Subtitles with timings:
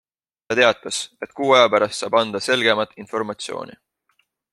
[0.47, 3.77] Ta teatas, et kuu aja pärast saab anda selgemat informatsiooni.